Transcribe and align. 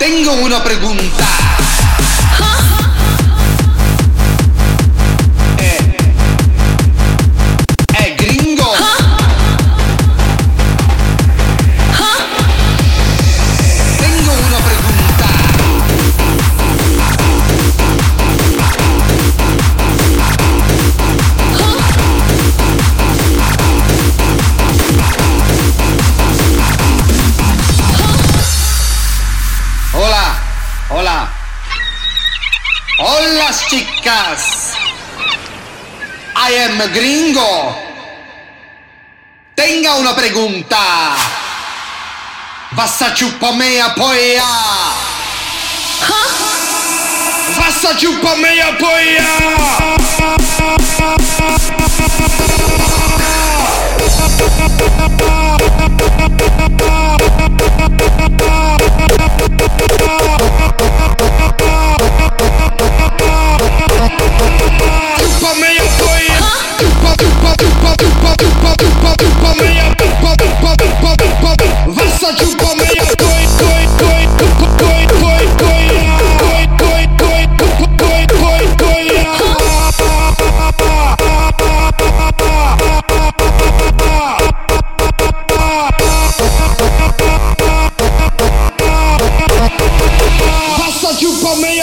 Tengo 0.00 0.32
una 0.32 0.64
pregunta. 0.64 1.24
fantásticas. 33.50 34.74
I 36.36 36.54
am 36.64 36.92
gringo. 36.92 37.76
Tenga 39.54 39.94
una 39.96 40.14
pregunta. 40.14 40.76
Vassa 42.72 43.12
chupa 43.14 43.52
me 43.52 43.80
apoia. 43.80 44.44
Huh? 46.08 46.30
Vassa 47.56 47.94
chupa 47.96 48.36
apoia. 48.60 49.89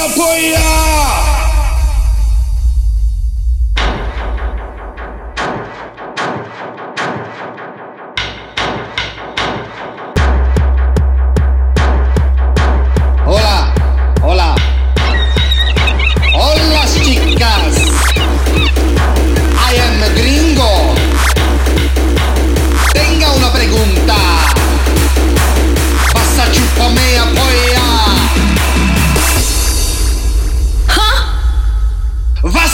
apoiar. 0.07 0.76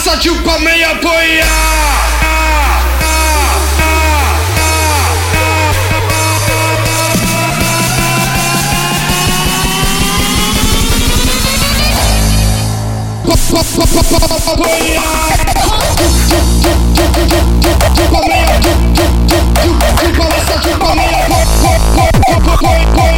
Vas 0.05 0.15
a 0.15 0.19
chupame 0.19 0.83
a 0.83 0.99
poia. 0.99 1.45
Vas 13.23 13.53
a 20.49 20.61
chupame 20.61 21.05
a 21.05 21.35
poia. 22.57 23.12